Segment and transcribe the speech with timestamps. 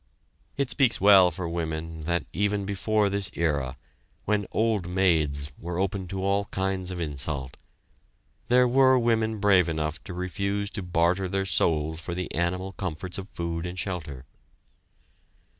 [0.57, 3.77] It speaks well for women that, even before this era,
[4.25, 7.55] when "old maids" were open to all kinds of insult,
[8.47, 13.19] there were women brave enough to refuse to barter their souls for the animal comforts
[13.19, 14.25] of food and shelter.